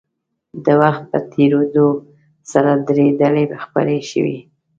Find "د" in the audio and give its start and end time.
0.65-0.67